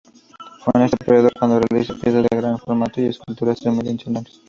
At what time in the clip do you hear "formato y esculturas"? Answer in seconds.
2.57-3.59